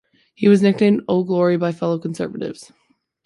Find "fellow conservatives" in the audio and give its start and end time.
1.71-2.71